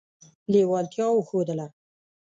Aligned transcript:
لېوالتیا 0.51 1.07
وښودله. 1.15 1.67